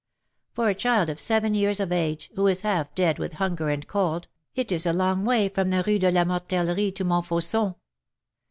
For 0.53 0.67
a 0.67 0.73
child 0.73 1.11
of 1.11 1.19
seven 1.19 1.53
years 1.53 1.79
of 1.79 1.91
age, 1.91 2.31
who 2.35 2.47
is 2.47 2.61
half 2.61 2.95
dead 2.95 3.19
with 3.19 3.33
hunger 3.33 3.69
and 3.69 3.87
cold, 3.87 4.27
it 4.55 4.71
is 4.71 4.87
a 4.87 4.93
long 4.93 5.25
way 5.25 5.47
from 5.47 5.69
the 5.69 5.83
Rue 5.85 5.99
de 5.99 6.09
la 6.09 6.25
Mortellerie 6.25 6.91
to 6.95 7.05
Montfauçon." 7.05 7.75